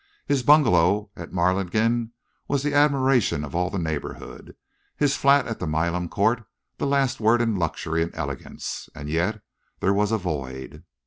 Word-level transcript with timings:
His 0.25 0.41
bungalow 0.41 1.11
at 1.15 1.29
Marlingden 1.31 2.13
was 2.47 2.63
the 2.63 2.73
admiration 2.73 3.43
of 3.43 3.53
all 3.53 3.69
the 3.69 3.77
neighbourhood, 3.77 4.55
his 4.97 5.15
flat 5.15 5.45
at 5.45 5.59
the 5.59 5.67
Milan 5.67 6.09
Court 6.09 6.43
the 6.79 6.87
last 6.87 7.19
word 7.19 7.39
in 7.39 7.55
luxury 7.55 8.01
and 8.01 8.09
elegance. 8.15 8.89
And 8.95 9.07
yet 9.09 9.43
there 9.79 9.93
was 9.93 10.11
a 10.11 10.17
void. 10.17 10.85